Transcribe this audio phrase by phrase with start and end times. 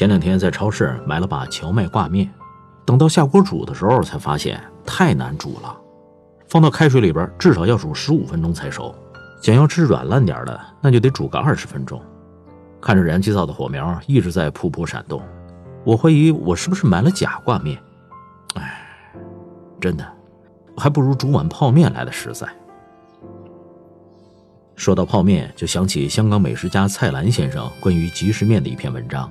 [0.00, 2.32] 前两天在超市买了把荞麦挂面，
[2.86, 5.76] 等到下锅煮的时候才发现太难煮了，
[6.48, 8.94] 放到开水里边至少要煮十五分钟才熟，
[9.42, 12.00] 想要吃软烂点的那就得煮个二十分钟。
[12.80, 15.20] 看着燃气灶的火苗一直在噗噗闪动，
[15.84, 17.78] 我怀疑我是不是买了假挂面。
[18.54, 18.82] 哎，
[19.78, 20.12] 真的，
[20.78, 22.48] 还不如煮碗泡面来的实在。
[24.76, 29.30] 说到泡面，就想起香港美食家蔡澜先生关于即食面的一篇文章，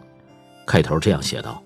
[0.69, 1.59] 开头这样写道：“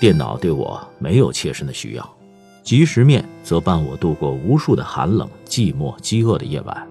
[0.00, 2.16] 电脑对我没有切身的需要，
[2.62, 6.88] 即食面则伴我度过无数的寒冷、寂寞、饥饿的夜晚。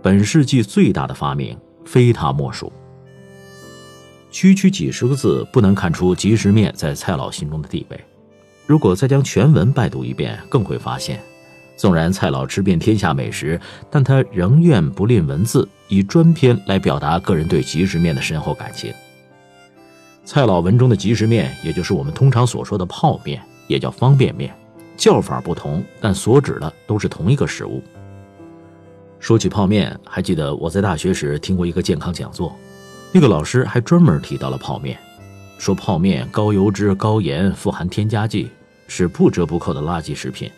[0.00, 1.54] 本世纪最大的发明，
[1.84, 2.72] 非它莫属。”
[4.32, 8.00] 区区几十个字，不难看出即食面在蔡老心中的地位。
[8.66, 11.20] 如果再将全文拜读一遍，更会发现。
[11.76, 18.90] 纵然蔡老吃遍天下美食，但他仍愿不吝文字，以专篇来表达个人对即食面的深厚感情。
[20.24, 24.54] 蔡老文中的即食面，也就是我们通常所说的泡面，也叫方便面，
[24.96, 27.82] 叫法不同，但所指的都是同一个食物。
[29.18, 32.56] 说起泡面，还记得我在大学时听过一个健康讲座，
[33.10, 34.96] 那个老师还专门提到了泡面，
[35.58, 38.48] 说泡面高油脂、高盐，富含添加剂，
[38.86, 40.50] 是不折不扣的垃圾食品。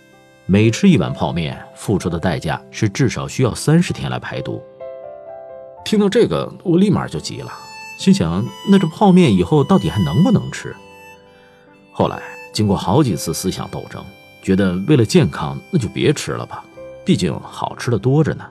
[0.46, 4.62] 每吃一碗泡面，付出的代价是至少需要三十天来排毒。
[5.86, 7.50] 听到这个，我立马就急了，
[7.96, 10.74] 心想：那这泡面以后到底还能不能吃？
[11.92, 14.04] 后来经过好几次思想斗争，
[14.42, 16.64] 觉得为了健康，那就别吃了吧，
[17.04, 18.44] 毕竟好吃的多着呢。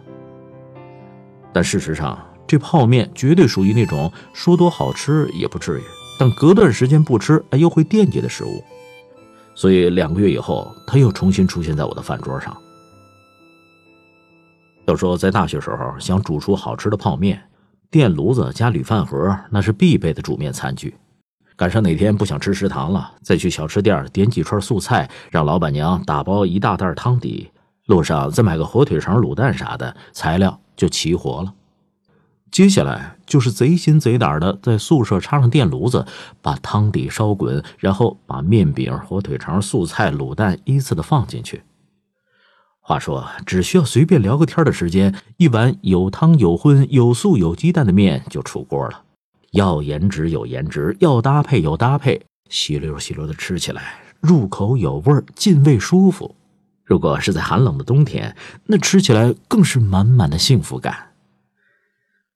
[1.52, 5.84] 但事实上，这泡面绝对属于那种说多好吃也不至于，
[6.18, 8.64] 但隔段时间不吃，哎，又会惦记的食物。
[9.56, 12.56] 所以两个月以后，他又重新出现在我的饭桌上。
[14.86, 17.42] 要说在大学时候想煮出好吃的泡面，
[17.94, 20.96] 电炉子加铝饭盒那是必备的煮面餐具。
[21.56, 27.52] 赶上哪天不想吃食堂了，再去小吃店点几串素菜，让老板娘打包一大袋汤底，
[27.86, 31.54] 路上再买个火腿肠、卤蛋啥的，材料就齐活了。
[32.50, 36.04] 接下来就是贼心贼胆的在宿舍插上电炉子，
[36.42, 41.62] 把汤底烧滚，然后把面饼、火腿肠、素菜、卤蛋依次的放进去。
[42.86, 49.02] 话说，只需要随便聊个天的时间，一碗有汤有荤、有素有鸡蛋的面就出锅了。
[49.52, 56.36] 要颜值有颜值，要搭配有搭配，吸溜吸溜的吃起来，入口有味儿，进胃舒服。
[56.84, 58.36] 如果是在寒冷的冬天，
[58.66, 61.12] 那吃起来更是满满的幸福感。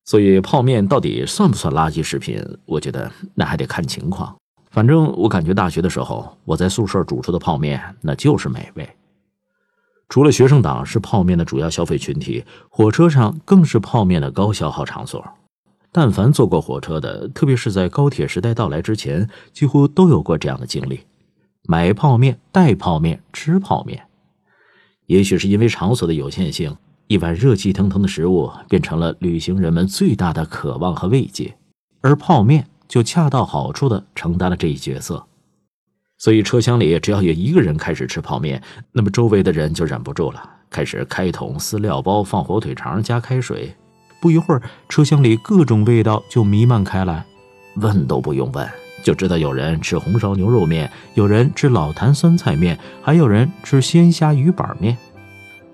[0.06, 2.41] 所以泡面到底算不算垃圾食品？
[2.66, 4.34] 我觉得那还得看情况。
[4.69, 8.90] 反正我感觉大学的时候，我在宿舍煮出的泡面那就是美味。
[10.09, 15.23] 除了学生党是泡面的主要消费群体，火车上更是泡面的高消耗场所。
[15.91, 21.01] 但凡坐过火车的，特别是在高铁时代到来之前，几乎都有过这样的经历：
[21.67, 24.03] 买泡面、带泡面、吃泡面。
[25.07, 26.75] 也许是因为场所的有限性。
[27.07, 31.56] 一碗热气腾腾的食物变成了旅行人们最大的渴望和慰藉，
[32.01, 35.25] 而泡面就恰到好处地承担了这一角色。
[36.17, 38.61] 所以车厢里只要有一个人开始吃泡面，
[38.91, 43.73] 那么周围的人就忍不住了，开始开桶撕料包，放火腿肠，加开水。
[44.19, 47.25] 不一会儿，车厢里各种味道就弥漫开来，
[47.75, 48.67] 问都不用问，
[49.03, 54.97] 就知道有人吃红烧牛肉面，有人吃老坛酸菜面，还有人吃鲜虾鱼板面。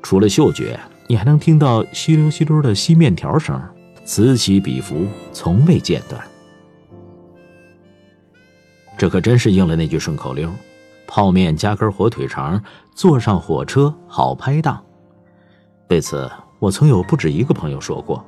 [0.01, 0.79] 除了嗅觉。
[1.05, 3.61] 你还能听到稀溜稀溜的吸面条声，
[4.05, 6.19] 此起彼伏，从未间断。
[9.03, 10.49] 这可真是应了那句顺口溜：
[11.05, 12.63] 泡面加根火腿肠，
[12.95, 14.81] 坐上火车好拍档。
[15.89, 18.25] 对此，我曾有不止一个朋友说过。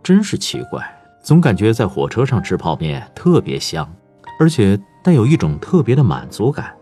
[0.00, 0.80] 真是奇怪，
[1.24, 3.92] 总感觉在火车上吃泡面特别香，
[4.38, 6.72] 而且带有一种特别的满足感。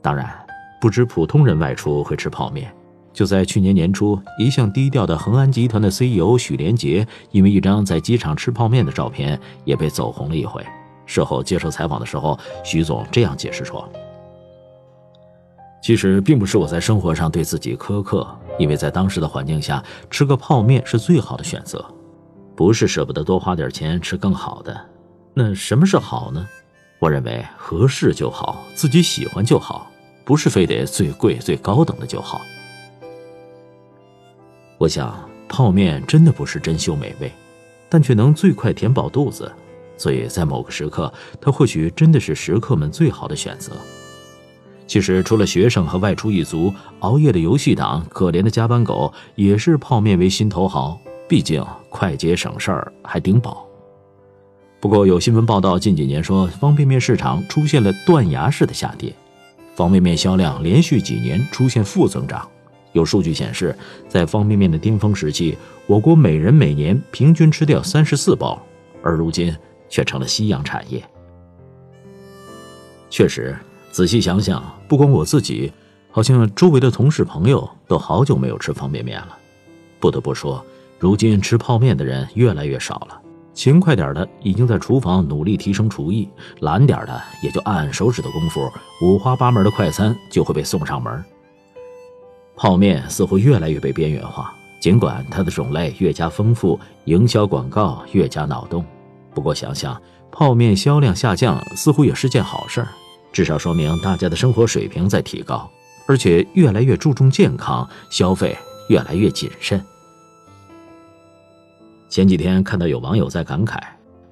[0.00, 0.32] 当然，
[0.80, 2.72] 不止普通人外出会吃泡面。
[3.12, 10.64] 就在去年年初，一向低调的恒安集团的 CEO 许连杰，因为一张在机场吃泡面的照片，也被走红了一回。
[11.06, 13.88] 事后接受采访的时候，徐总这样解释说
[15.82, 18.26] ：“其实并不是我在生活上对自己苛刻，
[18.58, 21.84] 因为在当时的环境下，吃个泡面是最好的选择，
[22.56, 24.78] 不是舍不得多花点钱吃更好的。
[25.34, 26.46] 那什么是好呢？
[26.98, 29.86] 我认为合适就好，自己喜欢就好，
[30.24, 32.40] 不是非得最贵最高等的就好。”
[34.78, 37.30] 我想，泡面真的不是珍馐美味，
[37.88, 39.50] 但却能最快填饱肚子，
[39.96, 43.72] 所以在某个时刻，它或许真的是食客们最好的选择。
[44.86, 51.00] 其实，除了学生和外出一族，熬夜的游戏党、可怜的加班狗，也是泡面为心头好。
[51.26, 53.66] 毕竟快捷省事儿，还顶饱。
[54.78, 59.14] 不过有新闻报道，近几年说方便面市场出现了断崖式的下跌，
[59.74, 62.46] 方便面销量连续几年出现负增长。
[62.92, 63.74] 有数据显示，
[64.06, 65.56] 在方便面的巅峰时期，
[65.86, 68.62] 我国每人每年平均吃掉三十四包，
[69.02, 69.56] 而如今
[69.88, 71.02] 却成了夕阳产业。
[73.10, 73.56] 确实，
[73.90, 75.72] 仔细想想，不光我自己，
[76.10, 79.38] 好像周围的同事朋友都好久没有吃方便面了。
[80.00, 80.64] 不得不说，
[80.98, 83.20] 如今吃泡面的人越来越少了。
[83.52, 86.28] 勤快点的已经在厨房努力提升厨艺，
[86.58, 88.68] 懒点的也就按按手指的功夫，
[89.00, 91.24] 五花八门的快餐就会被送上门。
[92.56, 98.84] 泡面似乎越来越被边缘化，尽管它的种类越加丰富，营销广告越加脑洞。
[99.34, 100.00] 不过想想，
[100.30, 102.86] 泡面销量下降似乎也是件好事，
[103.32, 105.68] 至少说明大家的生活水平在提高，
[106.06, 108.56] 而且越来越注重健康，消费
[108.88, 109.84] 越来越谨慎。
[112.08, 113.78] 前几天看到有网友在感慨，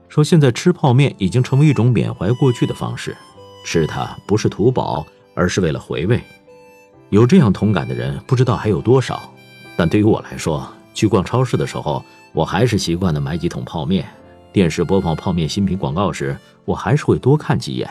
[0.09, 3.17] 说现在吃泡面已经成为一种缅怀过去的方式，
[3.65, 5.05] 吃它不是图饱，
[5.35, 6.23] 而是为了回味。
[7.11, 9.21] 有这样同感的人不知道还有多少，
[9.77, 14.07] 但对于我来说，去逛超市的时候，我还是习惯的买几桶泡面。
[14.53, 17.89] 电视播放泡面新品广告时，我还是会多看几眼。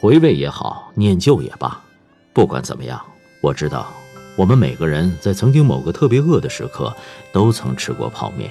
[0.00, 1.78] 回味也好，念旧也罢，
[2.32, 3.00] 不管怎么样，
[3.42, 3.86] 我知道。
[4.34, 6.94] 我们每个人在曾经某个特别饿的时刻，
[7.32, 8.50] 都曾吃过泡面。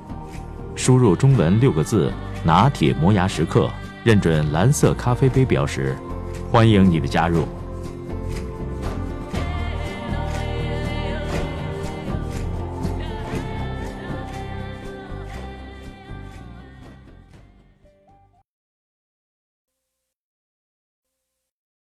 [0.81, 2.11] 输入中文六个字
[2.43, 3.69] “拿铁磨牙时刻”，
[4.03, 5.95] 认准蓝色咖啡杯标识。
[6.51, 7.45] 欢迎你的加入。